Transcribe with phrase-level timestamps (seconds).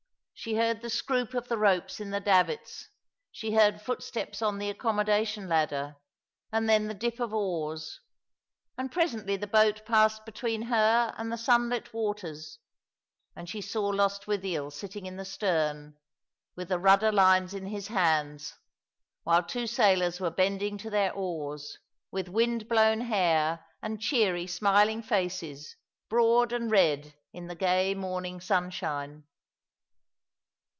[0.33, 2.87] She heard the scroop of the ropes in the davits;
[3.31, 5.97] she heard footsteps on the accommoda tion ladder,
[6.51, 7.99] and then the dip of oars,
[8.75, 12.57] and presently the boat passed between her and the sunlit waters,
[13.35, 15.95] and she saw Lost withiel sitting in the stern,
[16.55, 18.55] with the rudder lines in his hands,
[19.21, 21.77] while two sailors were bending to their oars,
[22.09, 25.75] with wind blown hair and cheery, smiling faces,
[26.09, 29.23] broad and red in the gay morning sunshine.